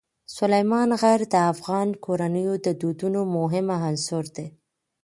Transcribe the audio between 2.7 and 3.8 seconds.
دودونو مهم